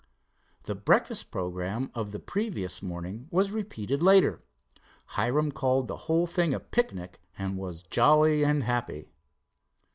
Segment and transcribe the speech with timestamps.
[0.63, 4.41] The breakfast programme of the previous morning was repeated later.
[5.09, 9.11] Hiram called the whole thing a picnic, and was jolly and happy.